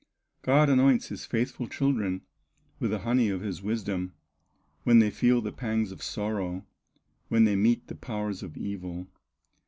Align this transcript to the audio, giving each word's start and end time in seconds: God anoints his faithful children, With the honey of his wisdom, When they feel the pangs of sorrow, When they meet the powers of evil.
God 0.41 0.67
anoints 0.67 1.09
his 1.09 1.27
faithful 1.27 1.67
children, 1.67 2.21
With 2.79 2.89
the 2.89 3.01
honey 3.01 3.29
of 3.29 3.41
his 3.41 3.61
wisdom, 3.61 4.15
When 4.81 4.97
they 4.97 5.11
feel 5.11 5.41
the 5.41 5.51
pangs 5.51 5.91
of 5.91 6.01
sorrow, 6.01 6.65
When 7.27 7.43
they 7.43 7.55
meet 7.55 7.85
the 7.85 7.93
powers 7.93 8.41
of 8.41 8.57
evil. 8.57 9.05